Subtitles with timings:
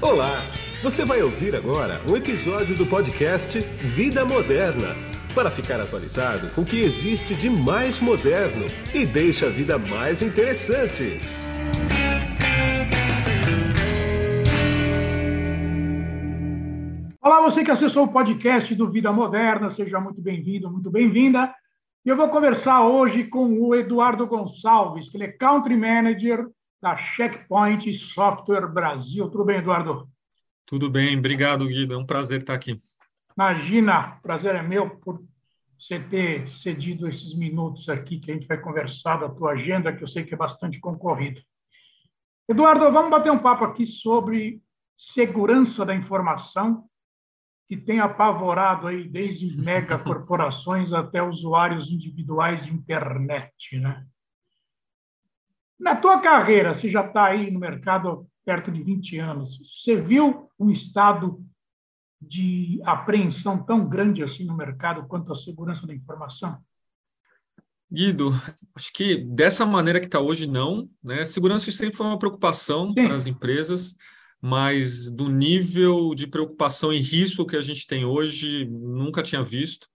[0.00, 0.42] Olá!
[0.80, 4.94] Você vai ouvir agora um episódio do podcast Vida Moderna
[5.34, 8.64] para ficar atualizado com o que existe de mais moderno
[8.94, 11.20] e deixa a vida mais interessante.
[17.20, 21.52] Olá, você que acessou o podcast do Vida Moderna, seja muito bem-vindo, muito bem-vinda.
[22.04, 26.46] Eu vou conversar hoje com o Eduardo Gonçalves, que ele é Country Manager
[26.80, 29.28] da Checkpoint Software Brasil.
[29.28, 30.08] Tudo bem, Eduardo?
[30.66, 31.94] Tudo bem, obrigado, Guido.
[31.94, 32.80] É um prazer estar aqui.
[33.36, 35.22] Imagina, prazer é meu por
[35.78, 40.02] você ter cedido esses minutos aqui que a gente vai conversar da tua agenda, que
[40.02, 41.40] eu sei que é bastante concorrido.
[42.48, 44.60] Eduardo, vamos bater um papo aqui sobre
[44.96, 46.84] segurança da informação,
[47.68, 54.04] que tem apavorado aí desde megacorporações até usuários individuais de internet, né?
[55.78, 60.48] Na tua carreira, você já está aí no mercado perto de 20 anos, você viu
[60.58, 61.44] um estado
[62.20, 66.58] de apreensão tão grande assim no mercado quanto a segurança da informação?
[67.90, 68.32] Guido,
[68.76, 70.88] acho que dessa maneira que está hoje, não.
[71.02, 71.24] Né?
[71.24, 73.04] Segurança sempre foi uma preocupação Sim.
[73.04, 73.94] para as empresas,
[74.40, 79.88] mas do nível de preocupação e risco que a gente tem hoje, nunca tinha visto.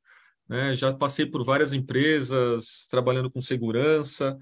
[0.49, 0.73] Né?
[0.73, 4.37] Já passei por várias empresas trabalhando com segurança,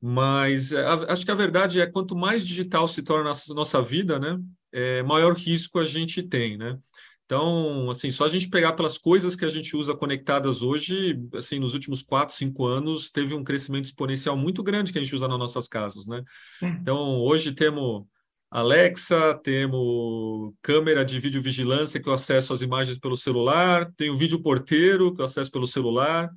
[0.00, 4.18] mas é, acho que a verdade é quanto mais digital se torna a nossa vida,
[4.18, 4.38] né,
[4.72, 6.78] é, maior risco a gente tem, né?
[7.24, 11.58] Então, assim, só a gente pegar pelas coisas que a gente usa conectadas hoje, assim,
[11.58, 15.28] nos últimos quatro, cinco anos, teve um crescimento exponencial muito grande que a gente usa
[15.28, 16.22] nas nossas casas, né?
[16.62, 18.06] Então, hoje temos
[18.50, 24.40] Alexa, temos câmera de videovigilância que eu acesso as imagens pelo celular, tem o vídeo
[24.40, 26.30] porteiro que eu acesso pelo celular,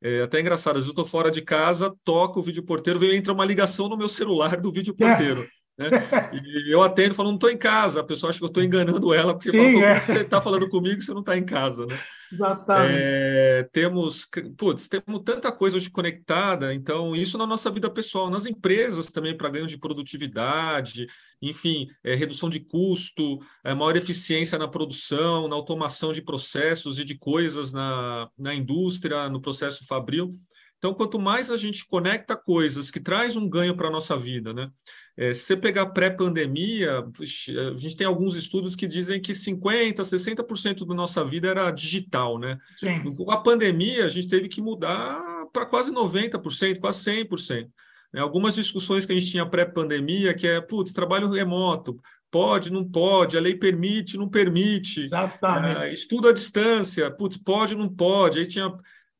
[0.00, 3.88] é até engraçado, eu estou fora de casa, toco o vídeo porteiro, entra uma ligação
[3.88, 5.46] no meu celular do vídeo porteiro.
[5.78, 5.88] Né?
[6.32, 8.00] E eu atendo falando, não estou em casa.
[8.00, 10.00] A pessoa acha que eu estou enganando ela, porque Sim, fala, é.
[10.00, 11.86] você está falando comigo você não está em casa.
[11.86, 12.00] Né?
[12.32, 12.94] Exatamente.
[12.94, 18.44] É, temos, putz, temos tanta coisa hoje conectada, então, isso na nossa vida pessoal, nas
[18.44, 21.06] empresas também, para ganho de produtividade,
[21.40, 27.04] enfim, é, redução de custo, é, maior eficiência na produção, na automação de processos e
[27.04, 30.36] de coisas na, na indústria, no processo fabril.
[30.78, 34.54] Então, quanto mais a gente conecta coisas que traz um ganho para a nossa vida,
[34.54, 34.70] né?
[35.16, 40.86] É, se você pegar pré-pandemia, a gente tem alguns estudos que dizem que 50%, 60%
[40.86, 42.56] da nossa vida era digital, né?
[42.78, 43.02] Sim.
[43.16, 45.20] Com a pandemia, a gente teve que mudar
[45.52, 47.68] para quase 90%, quase 100%.
[48.12, 48.20] Né?
[48.20, 52.00] Algumas discussões que a gente tinha pré-pandemia, que é, putz, trabalho remoto,
[52.30, 55.80] pode, não pode, a lei permite, não permite, Exatamente.
[55.80, 58.70] Uh, estudo à distância, putz, pode, não pode, aí tinha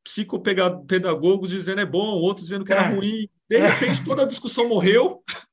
[0.08, 2.94] psicopedagogos dizendo é bom, outros dizendo que era é.
[2.94, 3.28] ruim.
[3.48, 3.68] De é.
[3.68, 5.22] repente, toda a discussão morreu.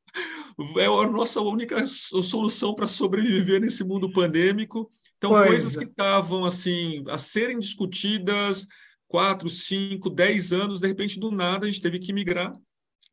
[0.78, 4.90] É a nossa única solução para sobreviver nesse mundo pandêmico.
[5.18, 5.80] Então, pois coisas é.
[5.80, 8.66] que estavam assim a serem discutidas
[9.06, 12.54] quatro, cinco, dez anos, de repente, do nada, a gente teve que migrar.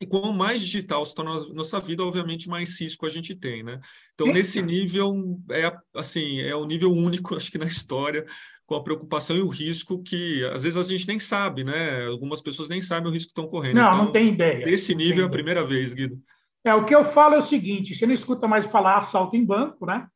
[0.01, 3.63] E quanto mais digital se torna a nossa vida, obviamente, mais risco a gente tem,
[3.63, 3.81] né?
[4.15, 8.25] Então, nesse nível, é assim, é o um nível único, acho que na história,
[8.73, 12.07] com a preocupação e o risco que às vezes a gente nem sabe, né?
[12.07, 13.75] Algumas pessoas nem sabem o risco que estão correndo.
[13.75, 14.65] Não, então, não tem ideia.
[14.65, 16.19] Desse nível é a primeira vez, Guido.
[16.65, 19.45] É, o que eu falo é o seguinte: você não escuta mais falar assalto em
[19.45, 20.07] banco, né?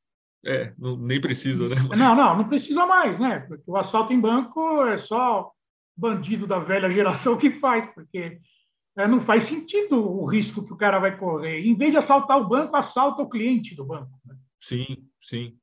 [0.44, 1.74] É, não, nem precisa, né?
[1.96, 3.40] Não, não, não precisa mais, né?
[3.40, 5.50] Porque o assalto em banco é só
[5.96, 8.38] bandido da velha geração que faz, porque
[8.96, 11.66] é, não faz sentido o risco que o cara vai correr.
[11.66, 14.12] Em vez de assaltar o banco, assalta o cliente do banco.
[14.24, 14.36] Né?
[14.60, 14.86] Sim,
[15.20, 15.56] sim.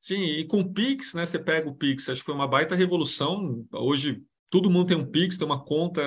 [0.00, 1.26] Sim, e com o Pix, né?
[1.26, 3.66] Você pega o Pix, acho que foi uma baita revolução.
[3.70, 6.02] Hoje todo mundo tem um Pix, tem uma conta,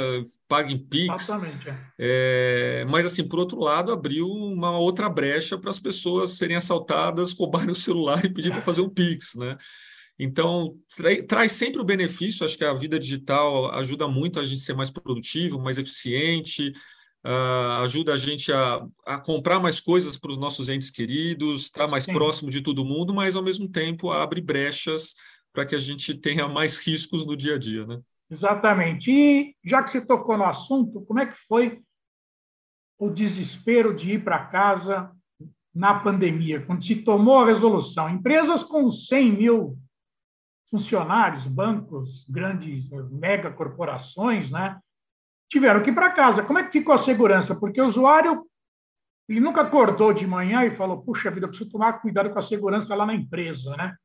[0.47, 1.29] paga em Pix.
[1.29, 1.69] Exatamente.
[1.69, 1.77] É.
[1.99, 7.31] É, mas, assim, por outro lado, abriu uma outra brecha para as pessoas serem assaltadas,
[7.37, 9.55] roubarem o celular e pedir para fazer um Pix, né?
[10.17, 12.43] Então, tra traz sempre o benefício.
[12.43, 16.71] Acho que a vida digital ajuda muito a gente ser mais produtivo, mais eficiente,
[17.25, 21.81] uh, ajuda a gente a, a comprar mais coisas para os nossos entes queridos, estar
[21.81, 22.13] tá mais Sim.
[22.13, 25.13] próximo de todo mundo, mas ao mesmo tempo abre brechas
[25.51, 27.99] para que a gente tenha mais riscos no dia a dia, né?
[28.29, 29.11] Exatamente.
[29.11, 31.81] E já que você tocou no assunto, como é que foi
[32.97, 35.11] o desespero de ir para casa
[35.73, 38.09] na pandemia, quando se tomou a resolução?
[38.09, 39.77] Empresas com 100 mil
[40.71, 44.79] funcionários, bancos, grandes megacorporações, né,
[45.53, 46.41] tiveram que ir para casa.
[46.41, 47.53] Como é que ficou a segurança?
[47.53, 48.43] Porque o usuário
[49.29, 52.41] ele nunca acordou de manhã e falou: puxa vida, eu preciso tomar cuidado com a
[52.41, 53.95] segurança lá na empresa, né?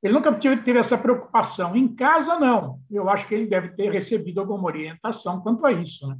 [0.00, 1.74] Ele nunca teve essa preocupação.
[1.74, 2.78] Em casa, não.
[2.88, 6.16] Eu acho que ele deve ter recebido alguma orientação quanto a isso, né?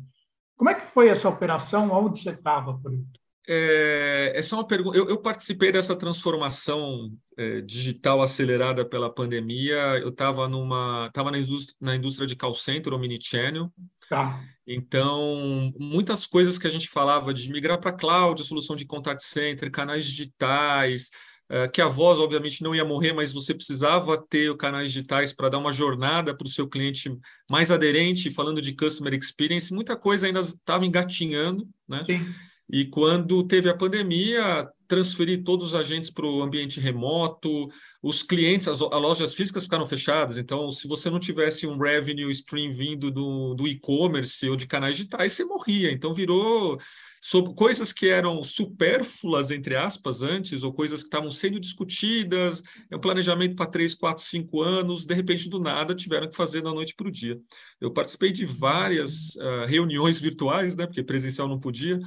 [0.57, 1.89] Como é que foi essa operação?
[1.93, 3.29] Onde você estava por isso?
[3.51, 4.97] é, essa é uma pergunta.
[4.97, 9.99] Eu, eu participei dessa transformação é, digital acelerada pela pandemia.
[10.03, 13.73] Eu estava numa, estava na indústria, na indústria de call center, omnichannel.
[14.09, 14.43] Tá.
[14.67, 19.71] Então, muitas coisas que a gente falava de migrar para cloud, solução de contact center,
[19.71, 21.11] canais digitais,
[21.51, 25.49] é, que a voz, obviamente, não ia morrer, mas você precisava ter canais digitais para
[25.49, 27.11] dar uma jornada para o seu cliente
[27.49, 32.05] mais aderente, falando de customer experience, muita coisa ainda estava engatinhando, né?
[32.05, 32.27] Sim.
[32.71, 37.69] E quando teve a pandemia, transferir todos os agentes para o ambiente remoto,
[38.03, 40.39] os clientes, as, as, lojas físicas ficaram fechadas.
[40.39, 44.97] Então, se você não tivesse um revenue stream vindo do, do e-commerce ou de canais
[44.97, 45.93] digitais, você morria.
[45.93, 46.79] Então, virou
[47.21, 52.97] sobre coisas que eram supérfluas, entre aspas, antes, ou coisas que estavam sendo discutidas, é
[52.97, 56.73] um planejamento para três, quatro, cinco anos, de repente, do nada, tiveram que fazer da
[56.73, 57.39] noite para o dia.
[57.81, 61.99] Eu participei de várias uh, reuniões virtuais, né, porque presencial não podia,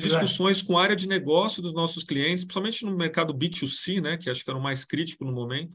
[0.00, 4.16] de discussões com a área de negócio dos nossos clientes, principalmente no mercado B2C, né,
[4.16, 5.72] que acho que era o mais crítico no momento.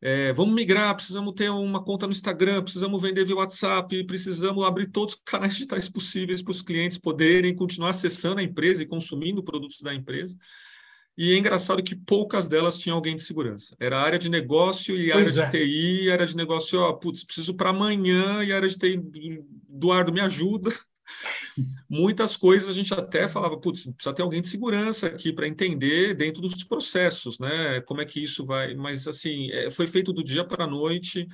[0.00, 4.90] É, vamos migrar, precisamos ter uma conta no Instagram, precisamos vender via WhatsApp, precisamos abrir
[4.90, 9.42] todos os canais digitais possíveis para os clientes poderem continuar acessando a empresa e consumindo
[9.42, 10.36] produtos da empresa.
[11.16, 13.76] E é engraçado que poucas delas tinham alguém de segurança.
[13.78, 15.32] Era área de negócio e a área é.
[15.32, 19.44] de TI, área de negócio, ó, putz, preciso para amanhã, e a área de TI,
[19.68, 20.72] Eduardo, me ajuda
[21.88, 26.14] muitas coisas a gente até falava, putz, precisa ter alguém de segurança aqui para entender
[26.14, 27.80] dentro dos processos, né?
[27.82, 28.74] Como é que isso vai.
[28.74, 31.26] Mas assim, é, foi feito do dia para a noite,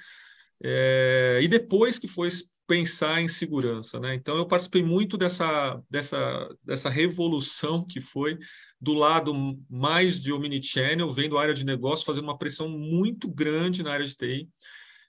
[0.63, 2.29] é, e depois que foi
[2.67, 4.15] pensar em segurança, né?
[4.15, 8.39] Então eu participei muito dessa, dessa, dessa revolução que foi
[8.79, 9.33] do lado
[9.71, 14.05] mais de omnichannel, vendo a área de negócio fazendo uma pressão muito grande na área
[14.05, 14.49] de TI.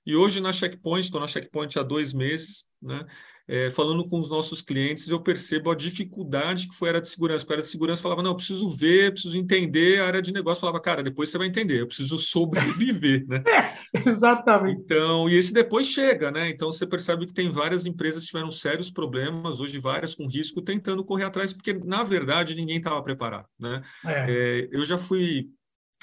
[0.06, 3.06] E hoje na Checkpoint, estou na Checkpoint há dois meses, né?
[3.50, 7.10] É, falando com os nossos clientes, eu percebo a dificuldade que foi a área de
[7.10, 7.44] segurança.
[7.44, 10.00] Porque a área de segurança falava, não, eu preciso ver, preciso entender.
[10.00, 13.44] A área de negócio falava, cara, depois você vai entender, eu preciso sobreviver, né?
[13.92, 14.82] É, exatamente.
[14.82, 16.50] Então, e esse depois chega, né?
[16.50, 20.62] Então, você percebe que tem várias empresas que tiveram sérios problemas, hoje várias com risco,
[20.62, 23.82] tentando correr atrás, porque, na verdade, ninguém estava preparado, né?
[24.06, 24.26] É.
[24.30, 25.50] É, eu já fui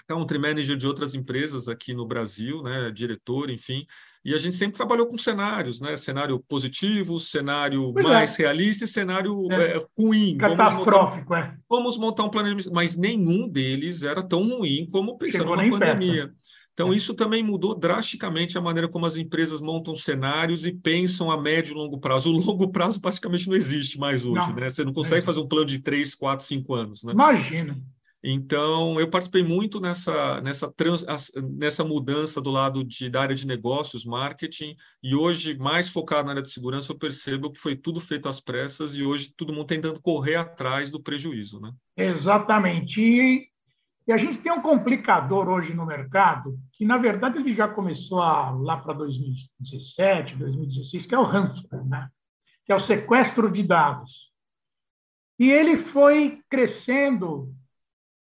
[0.07, 2.91] country manager de outras empresas aqui no Brasil, né?
[2.93, 3.87] Diretor, enfim,
[4.27, 5.97] e a gente sempre trabalhou com cenários, né?
[5.97, 8.43] Cenário positivo, cenário pois mais é.
[8.43, 9.77] realista e cenário é.
[9.77, 10.37] É, ruim.
[10.37, 11.55] Catastrófico, vamos montar, é.
[11.71, 16.23] Vamos montar um planejamento, mas nenhum deles era tão ruim como pensando Chegou na pandemia.
[16.23, 16.37] Perto.
[16.75, 16.97] Então, é.
[16.97, 21.73] isso também mudou drasticamente a maneira como as empresas montam cenários e pensam a médio
[21.73, 22.29] e longo prazo.
[22.29, 24.57] O longo prazo praticamente não existe mais hoje, não.
[24.57, 24.69] né?
[24.69, 27.13] Você não consegue fazer um plano de três, quatro, cinco anos, né?
[27.13, 27.81] Imagina.
[28.23, 31.05] Então, eu participei muito nessa, nessa, trans,
[31.57, 36.33] nessa mudança do lado de, da área de negócios, marketing, e hoje, mais focado na
[36.33, 39.67] área de segurança, eu percebo que foi tudo feito às pressas e hoje todo mundo
[39.67, 41.61] tentando correr atrás do prejuízo.
[41.61, 41.71] Né?
[41.97, 43.01] Exatamente.
[43.01, 43.49] E,
[44.09, 48.21] e a gente tem um complicador hoje no mercado, que, na verdade, ele já começou
[48.21, 52.09] a, lá para 2017, 2016, que é o ransomware, né?
[52.65, 54.33] que é o sequestro de dados.
[55.39, 57.55] E ele foi crescendo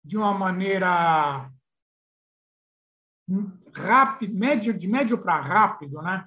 [0.04, 1.50] de uma maneira
[3.75, 6.26] rápido, médio, de médio para rápido, né?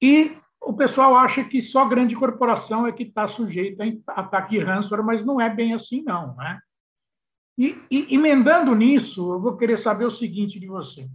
[0.00, 5.04] E o pessoal acha que só grande corporação é que está sujeita a ataque ransomware,
[5.04, 6.60] mas não é bem assim, não, né?
[7.56, 11.08] E, e emendando nisso, eu vou querer saber o seguinte de você.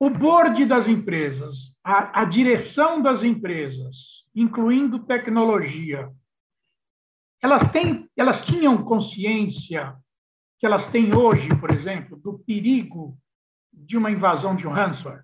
[0.00, 6.08] O board das empresas, a, a direção das empresas, incluindo tecnologia,
[7.42, 9.94] elas, têm, elas tinham consciência
[10.58, 13.16] que elas têm hoje, por exemplo, do perigo
[13.72, 15.22] de uma invasão de um ransomware?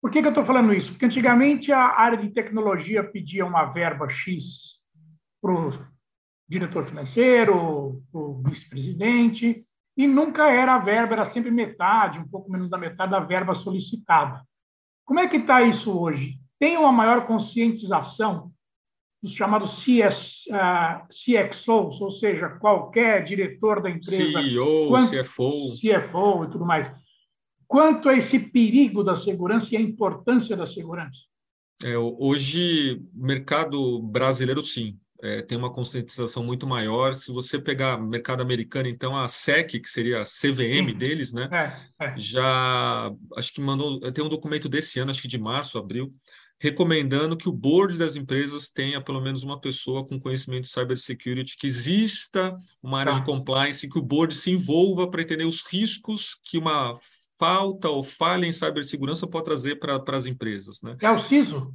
[0.00, 0.90] Por que, que eu estou falando isso?
[0.90, 4.78] Porque antigamente a área de tecnologia pedia uma verba X
[5.42, 5.86] para o
[6.48, 9.64] diretor financeiro, para o vice-presidente,
[9.96, 13.54] e nunca era a verba, era sempre metade, um pouco menos da metade da verba
[13.54, 14.42] solicitada.
[15.04, 16.38] Como é que está isso hoje?
[16.58, 18.50] Tem uma maior conscientização
[19.22, 24.16] os chamados CS, uh, ah, CXOs, ou seja, qualquer diretor da empresa.
[24.16, 25.74] CEO, quanto, CFO.
[25.74, 26.90] CFO e tudo mais.
[27.66, 31.18] Quanto a esse perigo da segurança e a importância da segurança?
[31.84, 34.98] É, hoje, mercado brasileiro, sim.
[35.22, 37.14] É, tem uma conscientização muito maior.
[37.14, 40.96] Se você pegar mercado americano, então a SEC, que seria a CVM sim.
[40.96, 41.48] deles, né?
[42.00, 42.16] É, é.
[42.16, 44.00] Já acho que mandou.
[44.12, 46.12] Tem um documento desse ano, acho que de março, abril,
[46.60, 51.56] recomendando que o board das empresas tenha pelo menos uma pessoa com conhecimento de cybersecurity,
[51.56, 53.24] que exista uma área de tá.
[53.24, 56.98] compliance, que o board se envolva para entender os riscos que uma
[57.38, 60.82] falta ou falha em cibersegurança pode trazer para as empresas.
[60.82, 60.96] Né?
[61.00, 61.74] É o CISO?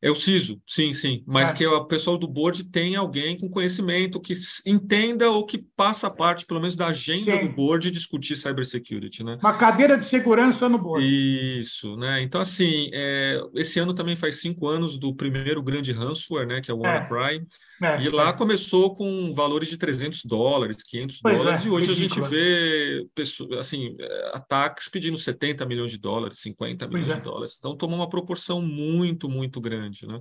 [0.00, 1.24] É o CISO, sim, sim.
[1.26, 1.54] Mas é.
[1.54, 4.32] que o pessoal do board tem alguém com conhecimento que
[4.64, 7.40] entenda ou que passa parte, pelo menos, da agenda sim.
[7.40, 9.38] do board discutir cybersecurity, né?
[9.42, 11.04] Uma cadeira de segurança no board.
[11.04, 12.22] Isso, né?
[12.22, 16.60] Então, assim, é, esse ano também faz cinco anos do primeiro grande ransomware, né?
[16.60, 17.38] Que é o WannaCry.
[17.38, 17.67] É.
[18.00, 21.94] e lá começou com valores de 300 dólares, 500 pois dólares, é, e hoje a
[21.94, 23.06] gente vê
[23.58, 23.96] assim,
[24.32, 27.20] ataques pedindo 70 milhões de dólares, 50 milhões de é.
[27.20, 27.56] dólares.
[27.58, 30.20] Então, tomou uma proporção muito, muito grande grande, né?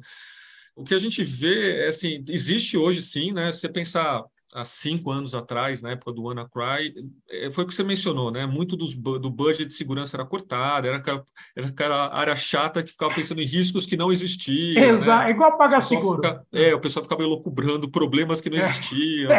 [0.76, 3.52] O que a gente vê é assim, existe hoje sim, né?
[3.52, 4.24] Se você pensar
[4.54, 6.94] há cinco anos atrás, na época do WannaCry,
[7.30, 8.46] é, foi o que você mencionou, né?
[8.46, 11.26] Muito dos, do budget de segurança era cortado, era aquela,
[11.56, 14.84] era aquela área chata que ficava pensando em riscos que não existiam.
[14.84, 15.28] Exato, né?
[15.28, 16.22] é igual pagar seguro.
[16.24, 19.32] Fica, é, o pessoal ficava elocubrando problemas que não é, existiam.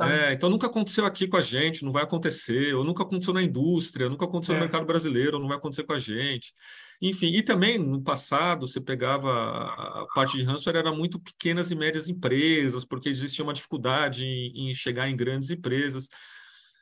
[0.00, 0.30] É.
[0.30, 3.42] É, então nunca aconteceu aqui com a gente, não vai acontecer, ou nunca aconteceu na
[3.42, 6.52] indústria, nunca aconteceu no mercado brasileiro, não vai acontecer com a gente.
[7.00, 11.76] Enfim, e também no passado você pegava a parte de ransomware era muito pequenas e
[11.76, 16.08] médias empresas, porque existia uma dificuldade em, em chegar em grandes empresas.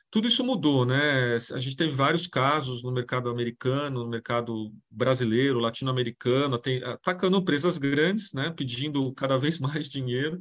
[0.09, 1.35] Tudo isso mudou, né?
[1.35, 8.33] A gente teve vários casos no mercado americano, no mercado brasileiro, latino-americano, atacando empresas grandes,
[8.33, 8.51] né?
[8.55, 10.39] Pedindo cada vez mais dinheiro.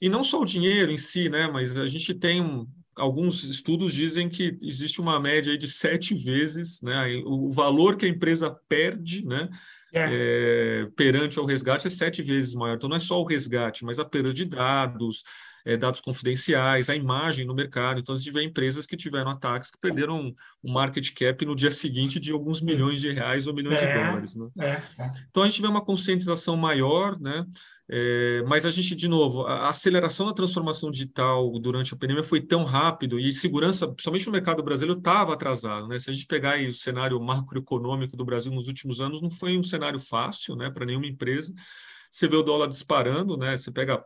[0.00, 1.46] E não só o dinheiro em si, né?
[1.48, 2.66] Mas a gente tem um,
[2.96, 8.08] alguns estudos dizem que existe uma média de sete vezes né, o valor que a
[8.08, 9.48] empresa perde né,
[9.92, 10.08] é.
[10.12, 12.74] É, perante ao resgate é sete vezes maior.
[12.76, 15.24] Então, não é só o resgate, mas a perda de dados,
[15.64, 18.00] é, dados confidenciais, a imagem no mercado.
[18.00, 20.32] Então, a gente vê empresas que tiveram ataques que perderam
[20.62, 23.94] um market cap no dia seguinte de alguns milhões de reais ou milhões de é,
[23.94, 24.36] dólares.
[24.36, 24.48] Né?
[24.60, 25.12] É, é.
[25.28, 27.44] Então, a gente vê uma conscientização maior, né?
[27.92, 32.40] É, mas a gente, de novo, a aceleração da transformação digital durante a pandemia foi
[32.40, 35.88] tão rápido e segurança, principalmente no mercado brasileiro, estava atrasado.
[35.88, 35.98] Né?
[35.98, 39.62] Se a gente pegar o cenário macroeconômico do Brasil nos últimos anos, não foi um
[39.64, 41.52] cenário fácil né, para nenhuma empresa.
[42.08, 43.56] Você vê o dólar disparando, né?
[43.56, 44.04] você pega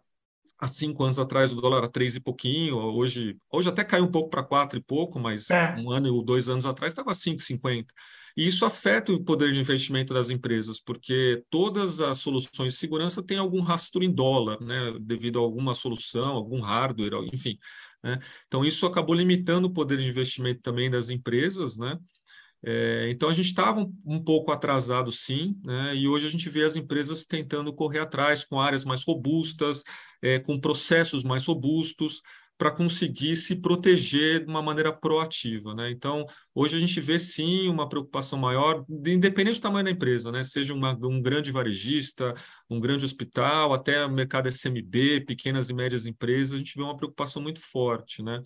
[0.59, 4.11] há cinco anos atrás o dólar era três e pouquinho, hoje, hoje até caiu um
[4.11, 5.75] pouco para quatro e pouco, mas é.
[5.79, 7.93] um ano ou dois anos atrás estava cinco cinquenta.
[8.37, 13.23] E isso afeta o poder de investimento das empresas, porque todas as soluções de segurança
[13.23, 17.57] têm algum rastro em dólar, né, devido a alguma solução, algum hardware, enfim.
[18.03, 18.19] Né?
[18.47, 21.97] Então, isso acabou limitando o poder de investimento também das empresas, né?
[22.67, 25.95] É, então, a gente estava um, um, pouco atrasado, sim, né?
[25.95, 29.83] e hoje a gente vê as empresas tentando correr atrás com áreas mais robustas,
[30.23, 32.23] é, com processos mais robustos,
[32.57, 35.75] para conseguir se proteger de uma maneira proativa.
[35.75, 35.91] Né?
[35.91, 40.43] Então, hoje a gente vê sim uma preocupação maior, independente do tamanho da empresa, né?
[40.43, 42.33] seja uma, um grande varejista,
[42.71, 46.97] um grande hospital, até o mercado SMB, pequenas e médias empresas, a gente vê uma
[46.97, 48.23] preocupação muito forte.
[48.23, 48.41] Né?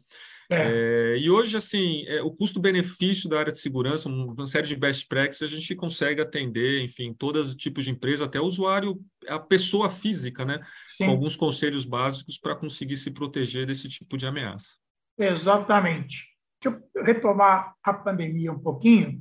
[0.50, 1.14] É.
[1.14, 5.06] É, e hoje, assim, é, o custo-benefício da área de segurança, uma série de best
[5.06, 9.38] practices, a gente consegue atender, enfim, todos os tipos de empresa, até o usuário, a
[9.38, 10.60] pessoa física, né?
[10.96, 11.04] Sim.
[11.04, 14.78] Com alguns conselhos básicos para conseguir se proteger desse tipo de ameaça.
[15.18, 16.16] Exatamente.
[16.62, 19.20] Deixa eu retomar a pandemia um pouquinho.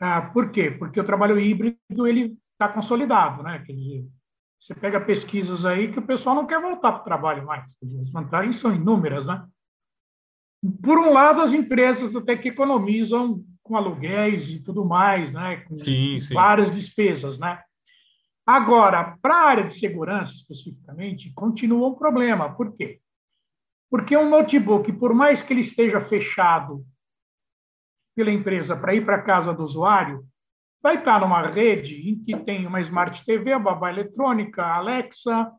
[0.00, 0.70] Ah, por quê?
[0.70, 3.62] Porque o trabalho híbrido ele está consolidado, né?
[3.66, 4.06] Quer dizer,
[4.60, 7.64] você pega pesquisas aí que o pessoal não quer voltar para o trabalho mais.
[8.00, 9.44] As vantagens são inúmeras, né?
[10.82, 15.58] Por um lado, as empresas até que economizam com aluguéis e tudo mais, né?
[15.68, 16.34] com sim, sim.
[16.34, 17.38] várias despesas.
[17.38, 17.60] Né?
[18.46, 22.54] Agora, para a área de segurança especificamente, continua um problema.
[22.54, 22.98] Por quê?
[23.90, 26.84] Porque um notebook, por mais que ele esteja fechado
[28.16, 30.24] pela empresa para ir para a casa do usuário,
[30.82, 35.52] vai estar numa rede em que tem uma Smart TV, a babá eletrônica, a Alexa,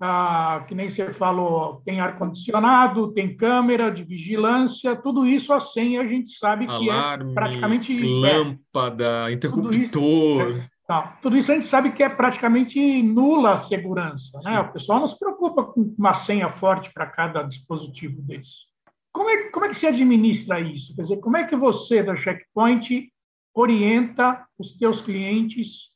[0.00, 6.02] ah, que nem você falou, tem ar-condicionado, tem câmera de vigilância, tudo isso a senha
[6.02, 7.96] a gente sabe que Alarme, é praticamente.
[7.98, 9.72] Lâmpada, é, interruptor.
[9.90, 14.38] Tudo isso, tá, tudo isso, a gente sabe que é praticamente nula a segurança.
[14.44, 14.60] Né?
[14.60, 18.66] O pessoal não se preocupa com uma senha forte para cada dispositivo desse.
[19.12, 20.94] Como é, como é que se administra isso?
[20.94, 23.10] Quer dizer, como é que você, da Checkpoint,
[23.54, 25.88] orienta os teus clientes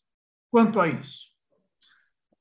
[0.51, 1.30] quanto a isso?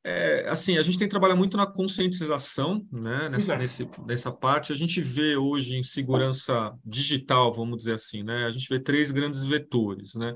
[0.04, 4.72] É, assim, a gente tem que trabalhar muito na conscientização, né, nessa, nesse, nessa parte.
[4.72, 9.12] A gente vê hoje em segurança digital, vamos dizer assim, né, a gente vê três
[9.12, 10.34] grandes vetores, né,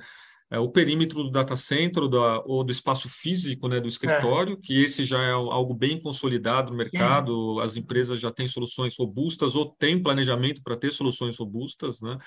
[0.51, 4.58] é o perímetro do data center da, ou do espaço físico, né, do escritório, é.
[4.62, 9.55] que esse já é algo bem consolidado no mercado, as empresas já têm soluções robustas
[9.55, 12.17] ou têm planejamento para ter soluções robustas, né,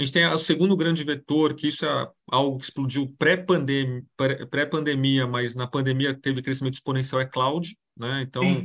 [0.00, 4.02] a gente tem o segundo grande vetor, que isso é algo que explodiu pré-pandemia,
[4.50, 7.76] pré mas na pandemia teve crescimento exponencial, é cloud.
[7.94, 8.22] Né?
[8.26, 8.64] Então, Sim.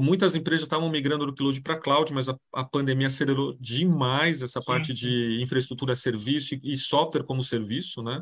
[0.00, 4.58] muitas empresas estavam migrando do cloud para cloud, mas a, a, pandemia acelerou demais essa
[4.58, 4.66] Sim.
[4.66, 8.02] parte de infraestrutura, serviço e software como serviço.
[8.02, 8.20] Né?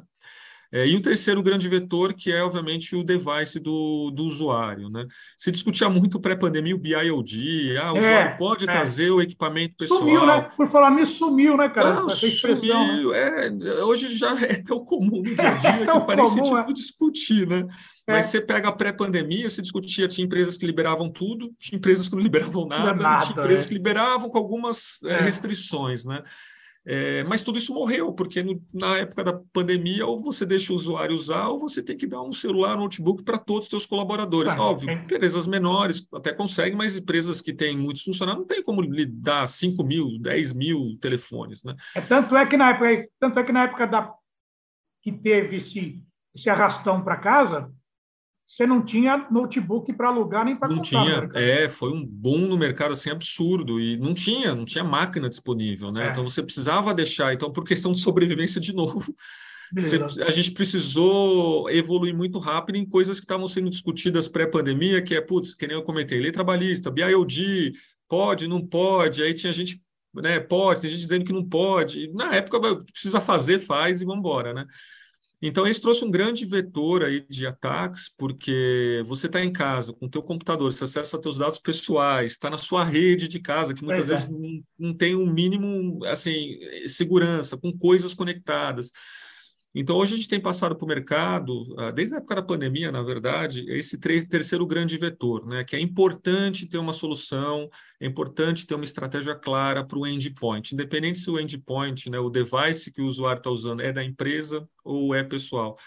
[0.73, 4.89] É, e o terceiro grande vetor, que é, obviamente, o device do, do usuário.
[4.89, 5.05] Né?
[5.37, 8.71] Se discutia muito pré-pandemia o BIOD, ah, o é, usuário pode é.
[8.71, 10.01] trazer o equipamento pessoal.
[10.01, 10.49] Sumiu, né?
[10.57, 12.07] Por falar nisso, sumiu, né, cara?
[12.07, 13.11] Essa sumiu.
[13.11, 13.19] Né?
[13.19, 17.49] É, hoje já é tão comum no dia a dia que parece comum, tipo discutir,
[17.49, 17.67] né?
[18.07, 22.15] Mas você pega a pré-pandemia, se discutia, tinha empresas que liberavam tudo, tinha empresas que
[22.15, 26.23] não liberavam nada, nada tinha empresas que liberavam com algumas restrições, né?
[26.85, 30.77] É, mas tudo isso morreu, porque no, na época da pandemia, ou você deixa o
[30.77, 33.87] usuário usar, ou você tem que dar um celular, um notebook para todos os seus
[33.87, 34.53] colaboradores.
[34.59, 39.05] Óbvio, empresas menores até conseguem, mas empresas que têm muitos funcionários não tem como lhe
[39.05, 41.63] dar 5 mil, 10 mil telefones.
[41.65, 41.75] Né?
[41.95, 44.15] É, tanto, é que na época, tanto é que na época da,
[45.03, 46.03] que teve esse,
[46.35, 47.71] esse arrastão para casa,
[48.51, 52.59] você não tinha notebook para alugar nem para Não tinha, é, foi um boom no
[52.59, 53.81] mercado assim absurdo.
[53.81, 56.09] E não tinha, não tinha máquina disponível, né?
[56.09, 56.11] É.
[56.11, 59.15] Então você precisava deixar, então por questão de sobrevivência de novo,
[59.73, 65.15] você, a gente precisou evoluir muito rápido em coisas que estavam sendo discutidas pré-pandemia, que
[65.15, 67.73] é, putz, que nem eu comentei, lei trabalhista, BIOD,
[68.09, 69.81] pode, não pode, aí tinha gente,
[70.13, 72.59] né, pode, tem gente dizendo que não pode, na época
[72.93, 74.67] precisa fazer, faz e vamos embora, né?
[75.43, 80.05] Então, isso trouxe um grande vetor aí de ataques, porque você está em casa com
[80.05, 83.83] o teu computador, você acessa teus dados pessoais, está na sua rede de casa, que
[83.83, 84.15] muitas é.
[84.15, 88.93] vezes não, não, tem um mínimo, assim, segurança, com coisas conectadas.
[89.75, 92.91] Então, hoje a gente tem passado para o mercado, ah, desde a época da pandemia,
[92.91, 95.63] na verdade, esse terceiro grande vetor, né?
[95.63, 97.69] que é importante ter uma solução,
[98.01, 102.29] é importante ter uma estratégia clara para o endpoint, independente se o endpoint, né, o
[102.29, 105.79] device que o usuário está usando é da empresa ou é pessoal.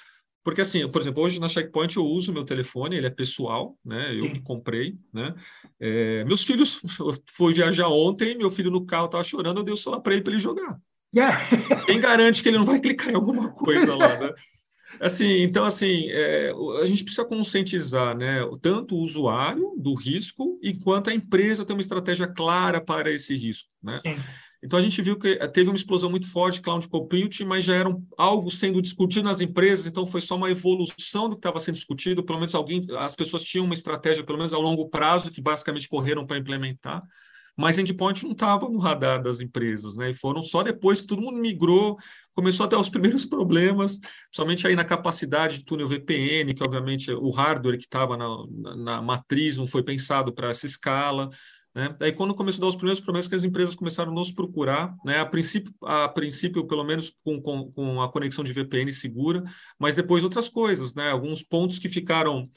[0.44, 4.13] Porque, assim, por exemplo, hoje na Checkpoint eu uso meu telefone, ele é pessoal, né?
[4.13, 4.34] Eu Sim.
[4.34, 5.34] que comprei, né?
[5.80, 6.82] É, meus filhos,
[7.38, 10.22] fui viajar ontem, meu filho no carro estava chorando, eu dei o celular para ele
[10.22, 10.78] para ele jogar.
[11.86, 14.32] Quem garante que ele não vai clicar em alguma coisa lá, né?
[15.00, 16.51] Assim, então, assim, é,
[16.82, 21.82] a gente precisa conscientizar, né, tanto o usuário do risco, enquanto a empresa tem uma
[21.82, 24.00] estratégia clara para esse risco, né?
[24.01, 24.15] Sim.
[24.63, 27.75] Então, a gente viu que teve uma explosão muito forte de cloud computing, mas já
[27.75, 31.60] era um, algo sendo discutido nas empresas, então foi só uma evolução do que estava
[31.60, 35.32] sendo discutido, pelo menos alguém, as pessoas tinham uma estratégia, pelo menos a longo prazo,
[35.32, 37.04] que basicamente correram para implementar,
[37.56, 40.10] mas endpoint não estava no radar das empresas, né?
[40.10, 41.98] E foram só depois que todo mundo migrou,
[42.34, 44.00] começou a ter os primeiros problemas,
[44.32, 48.76] somente aí na capacidade de túnel VPN, que obviamente o hardware que estava na, na,
[48.76, 51.30] na, matriz não foi pensado para essa escala.
[51.76, 51.96] Né?
[52.00, 54.96] Daí, quando começou a dar os primeiros problemas, que as empresas começaram a nos procurar,
[55.06, 55.20] né?
[55.20, 59.44] a, princípio, a princípio, pelo menos com, com, com a conexão de VPN segura,
[59.80, 61.10] mas depois outras coisas, né?
[61.10, 62.50] alguns pontos que ficaram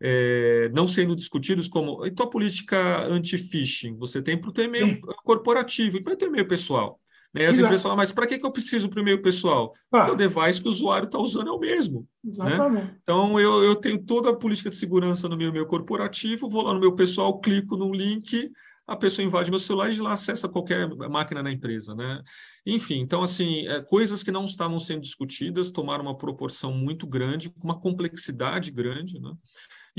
[0.00, 4.94] é, não sendo discutidos como então a política anti-phishing, você tem para o teu e-mail
[4.94, 5.00] Sim.
[5.24, 6.98] corporativo e para o teu e-mail pessoal.
[7.32, 7.42] Né?
[7.42, 7.64] As Exato.
[7.64, 9.72] empresas falam, mas para que, que eu preciso para o e-mail pessoal?
[9.92, 10.10] Ah.
[10.10, 12.06] O device que o usuário está usando é o mesmo.
[12.24, 12.98] Né?
[13.02, 16.74] Então, eu, eu tenho toda a política de segurança no meu e-mail corporativo, vou lá
[16.74, 18.50] no meu pessoal, clico no link,
[18.86, 22.20] a pessoa invade meu celular e de lá acessa qualquer máquina na empresa, né?
[22.66, 27.50] Enfim, então, assim, é, coisas que não estavam sendo discutidas tomaram uma proporção muito grande,
[27.50, 29.32] com uma complexidade grande, né?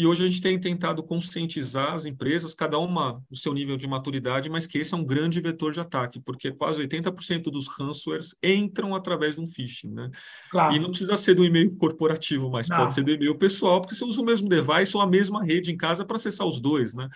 [0.01, 3.85] E hoje a gente tem tentado conscientizar as empresas, cada uma o seu nível de
[3.85, 8.35] maturidade, mas que esse é um grande vetor de ataque, porque quase 80% dos ransomwares
[8.41, 10.09] entram através de um phishing, né?
[10.49, 10.75] Claro.
[10.75, 12.77] E não precisa ser do e-mail corporativo, mas não.
[12.77, 15.71] pode ser do e-mail pessoal, porque você usa o mesmo device ou a mesma rede
[15.71, 17.07] em casa para acessar os dois, né?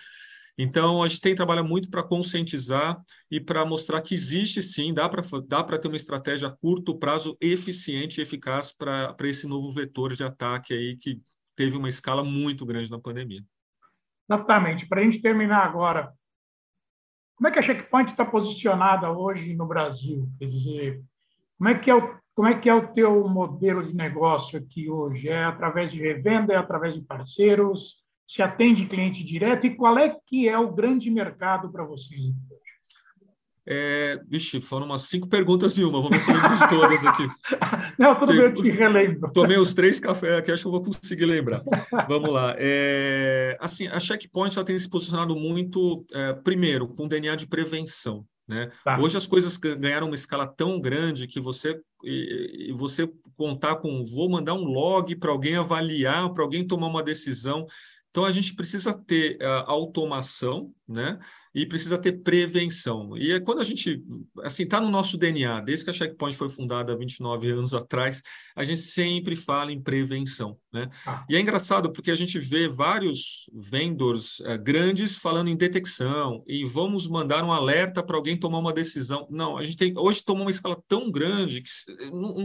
[0.56, 5.08] Então, a gente tem trabalhado muito para conscientizar e para mostrar que existe sim, dá
[5.08, 10.14] para dá ter uma estratégia a curto prazo eficiente e eficaz para esse novo vetor
[10.14, 11.20] de ataque aí que
[11.56, 13.42] teve uma escala muito grande na pandemia.
[14.28, 14.86] Exatamente.
[14.86, 16.12] Para a gente terminar agora,
[17.36, 20.28] como é que a Checkpoint está posicionada hoje no Brasil?
[20.38, 21.02] Quer dizer,
[21.58, 24.90] como é que é o, como é que é o teu modelo de negócio aqui
[24.90, 25.28] hoje?
[25.28, 27.96] É através de revenda, é através de parceiros?
[28.26, 29.66] Se atende cliente direto?
[29.66, 32.24] E qual é que é o grande mercado para vocês?
[33.68, 36.00] É, vixe, foram umas cinco perguntas em uma.
[36.00, 37.28] Vamos ver se eu lembro de todas aqui.
[37.98, 39.32] Não, tudo bem, eu te relembro.
[39.32, 41.62] Tomei os três cafés aqui, acho que eu vou conseguir lembrar.
[42.08, 42.54] Vamos lá.
[42.58, 48.24] É, assim, a Checkpoint já tem se posicionado muito, é, primeiro, com DNA de prevenção.
[48.46, 48.70] Né?
[48.84, 48.98] Tá.
[49.00, 54.04] Hoje as coisas ganharam uma escala tão grande que você e, e você contar com
[54.06, 57.66] vou mandar um log para alguém avaliar, para alguém tomar uma decisão.
[58.10, 61.18] Então a gente precisa ter uh, automação, né?
[61.56, 63.16] E precisa ter prevenção.
[63.16, 64.04] E é quando a gente,
[64.42, 68.20] assim, está no nosso DNA, desde que a Checkpoint foi fundada há 29 anos atrás,
[68.54, 70.86] a gente sempre fala em prevenção, né?
[71.06, 71.24] Ah.
[71.30, 76.62] E é engraçado porque a gente vê vários vendors uh, grandes falando em detecção e
[76.62, 79.26] vamos mandar um alerta para alguém tomar uma decisão.
[79.30, 81.70] Não, a gente tem hoje tomou uma escala tão grande que,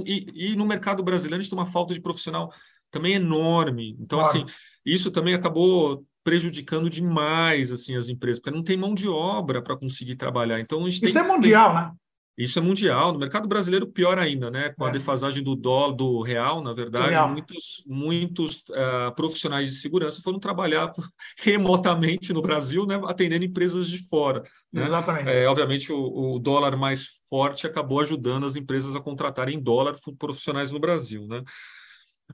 [0.06, 2.50] e, e no mercado brasileiro a gente tem uma falta de profissional
[2.90, 3.96] também enorme.
[4.00, 4.38] Então, claro.
[4.38, 4.46] assim,
[4.86, 9.78] isso também acabou prejudicando demais assim as empresas, porque não tem mão de obra para
[9.78, 10.60] conseguir trabalhar.
[10.60, 11.92] Então, a gente isso tem é mundial, né?
[12.38, 13.12] Isso é mundial.
[13.12, 14.70] No mercado brasileiro, pior ainda, né?
[14.70, 14.90] Com é.
[14.90, 17.30] a defasagem do dólar, do real, na verdade, real.
[17.30, 20.92] muitos, muitos uh, profissionais de segurança foram trabalhar
[21.38, 23.00] remotamente no Brasil, né?
[23.06, 24.44] Atendendo empresas de fora.
[24.72, 24.86] Né?
[24.86, 25.30] Exatamente.
[25.30, 30.72] É, obviamente, o, o, dólar mais forte acabou ajudando as empresas a contratarem dólar profissionais
[30.72, 31.44] no Brasil, né?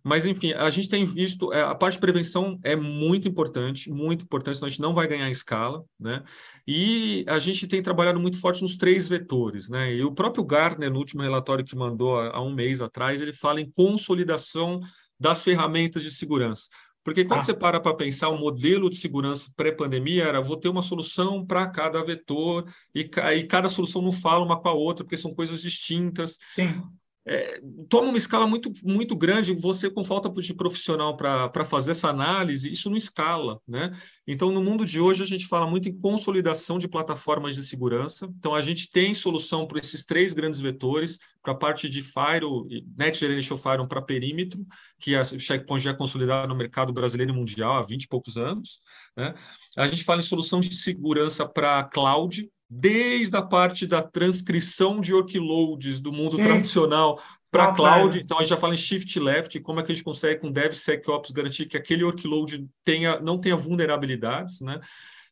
[0.03, 4.23] Mas, enfim, a gente tem visto, é, a parte de prevenção é muito importante, muito
[4.23, 6.23] importante, senão a gente não vai ganhar escala, né?
[6.67, 9.93] E a gente tem trabalhado muito forte nos três vetores, né?
[9.93, 13.61] E o próprio Gartner, no último relatório que mandou há um mês atrás, ele fala
[13.61, 14.79] em consolidação
[15.19, 16.67] das ferramentas de segurança.
[17.03, 17.43] Porque quando ah.
[17.43, 21.65] você para para pensar, o modelo de segurança pré-pandemia era vou ter uma solução para
[21.67, 25.61] cada vetor e, e, cada solução não fala uma com a outra, porque são coisas
[25.61, 26.37] distintas.
[26.53, 26.83] Sim
[27.29, 27.59] é,
[27.89, 32.71] toma uma escala muito, muito grande, você com falta de profissional para fazer essa análise,
[32.71, 33.91] isso não escala, né?
[34.25, 38.29] Então, no mundo de hoje, a gente fala muito em consolidação de plataformas de segurança.
[38.37, 42.65] Então, a gente tem solução para esses três grandes vetores, para a parte de Firewall,
[42.97, 44.65] Next Generation Firewall para perímetro,
[44.99, 48.37] que a Checkpoint já é consolidada no mercado brasileiro e mundial há 20 e poucos
[48.37, 48.79] anos.
[49.15, 49.33] Né?
[49.77, 55.13] A gente fala em solução de segurança para cloud, desde a parte da transcrição de
[55.13, 56.43] workloads do mundo Sim.
[56.43, 58.19] tradicional para cloud.
[58.19, 60.51] Então, a gente já fala em shift left, como é que a gente consegue com
[60.51, 64.79] DevSecOps garantir que aquele workload tenha, não tenha vulnerabilidades, né?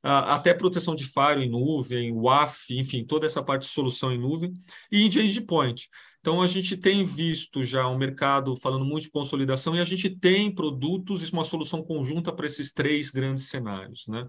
[0.08, 4.54] até proteção de firewall em nuvem, WAF, enfim, toda essa parte de solução em nuvem,
[4.91, 5.89] e em endpoint.
[6.19, 10.10] Então, a gente tem visto já um mercado falando muito de consolidação e a gente
[10.10, 14.08] tem produtos e uma solução conjunta para esses três grandes cenários.
[14.08, 14.26] Né?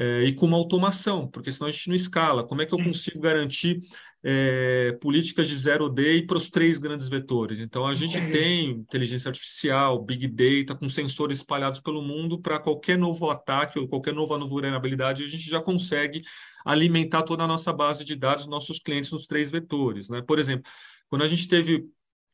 [0.00, 2.46] É, e com uma automação, porque senão a gente não escala.
[2.46, 3.80] Como é que eu consigo garantir
[4.22, 7.58] é, políticas de zero day para os três grandes vetores?
[7.58, 12.96] Então, a gente tem inteligência artificial, big data, com sensores espalhados pelo mundo para qualquer
[12.96, 16.22] novo ataque ou qualquer nova vulnerabilidide, a gente já consegue
[16.64, 20.08] alimentar toda a nossa base de dados dos nossos clientes nos três vetores.
[20.08, 20.22] Né?
[20.22, 20.70] Por exemplo,
[21.08, 21.88] quando a gente teve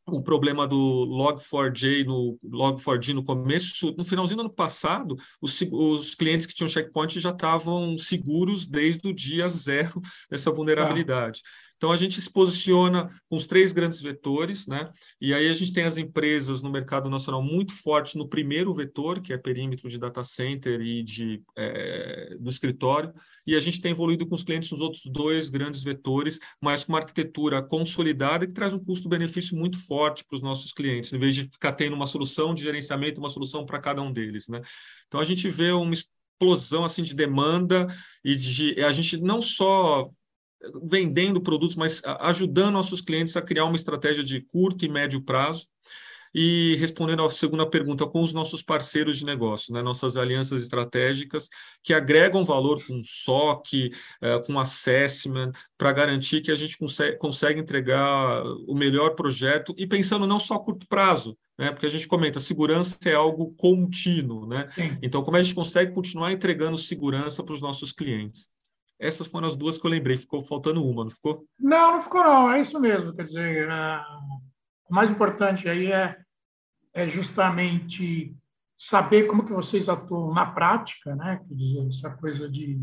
[0.06, 6.14] o problema do Log4j no Log4j no começo, no finalzinho do ano passado, os, os
[6.14, 11.40] clientes que tinham checkpoint já estavam seguros desde o dia zero dessa vulnerabilidade.
[11.44, 11.73] Ah.
[11.84, 14.90] Então a gente se posiciona com os três grandes vetores, né?
[15.20, 19.20] E aí a gente tem as empresas no mercado nacional muito fortes no primeiro vetor,
[19.20, 23.12] que é perímetro de data center e de é, do escritório,
[23.46, 26.92] e a gente tem evoluído com os clientes nos outros dois grandes vetores, mas com
[26.94, 31.34] uma arquitetura consolidada que traz um custo-benefício muito forte para os nossos clientes, em vez
[31.34, 34.62] de ficar tendo uma solução de gerenciamento, uma solução para cada um deles, né?
[35.06, 37.86] Então a gente vê uma explosão assim de demanda
[38.24, 40.10] e de a gente não só
[40.82, 45.66] vendendo produtos, mas ajudando nossos clientes a criar uma estratégia de curto e médio prazo.
[46.34, 51.48] E respondendo à segunda pergunta, com os nossos parceiros de negócio, né, nossas alianças estratégicas,
[51.80, 57.60] que agregam valor com SOC, eh, com assessment, para garantir que a gente consegue, consegue
[57.60, 61.70] entregar o melhor projeto e pensando não só a curto prazo, né?
[61.70, 64.68] Porque a gente comenta, segurança é algo contínuo, né?
[65.00, 68.48] Então, como é a gente consegue continuar entregando segurança para os nossos clientes?
[68.98, 70.16] Essas foram as duas que eu lembrei.
[70.16, 71.44] Ficou faltando uma, não ficou?
[71.58, 72.52] Não, não ficou não.
[72.52, 73.14] É isso mesmo.
[73.14, 74.00] Quer dizer, é...
[74.88, 76.16] o mais importante aí é,
[76.94, 78.34] é justamente
[78.78, 81.40] saber como que vocês atuam na prática, né?
[81.48, 82.80] Quer dizer, essa coisa de,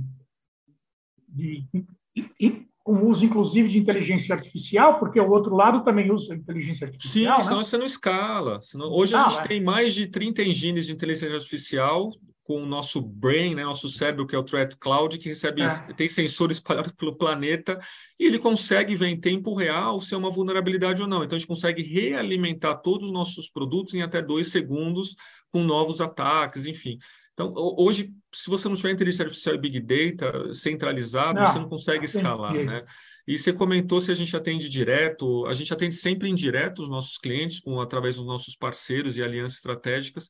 [1.27, 6.87] de, de com uso, inclusive, de inteligência artificial, porque o outro lado também usa inteligência
[6.87, 7.35] artificial.
[7.35, 7.41] Sim, né?
[7.41, 8.59] senão você não escala.
[8.61, 9.47] Senão, hoje a gente é.
[9.47, 12.11] tem mais de 30 engines de inteligência artificial
[12.43, 15.93] com o nosso brain, né, nosso cérebro, que é o Threat Cloud, que recebe, é.
[15.93, 17.79] tem sensores espalhados pelo planeta,
[18.19, 21.23] e ele consegue ver em tempo real se é uma vulnerabilidade ou não.
[21.23, 25.15] Então, a gente consegue realimentar todos os nossos produtos em até dois segundos
[25.51, 26.97] com novos ataques, enfim.
[27.33, 31.69] Então, hoje, se você não tiver inteligência artificial e Big Data centralizado, não, você não
[31.69, 32.83] consegue escalar, né?
[33.27, 36.89] E você comentou se a gente atende direto, a gente atende sempre em direto os
[36.89, 40.29] nossos clientes, com através dos nossos parceiros e alianças estratégicas,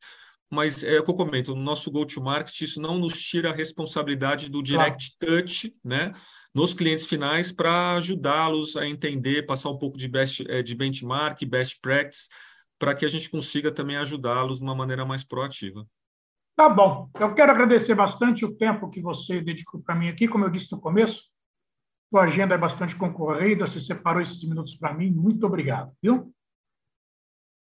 [0.51, 4.51] mas é o que eu comento, no nosso go-to-market, isso não nos tira a responsabilidade
[4.51, 5.37] do direct claro.
[5.37, 6.11] touch, né?
[6.53, 11.41] Nos clientes finais para ajudá-los a entender, passar um pouco de, best, é, de benchmark,
[11.45, 12.27] best practice,
[12.77, 15.87] para que a gente consiga também ajudá-los de uma maneira mais proativa.
[16.57, 17.09] Tá bom.
[17.17, 20.27] Eu quero agradecer bastante o tempo que você dedicou para mim aqui.
[20.27, 21.23] Como eu disse no começo,
[22.09, 25.09] sua agenda é bastante concorrida, você separou esses minutos para mim.
[25.09, 26.33] Muito obrigado, viu?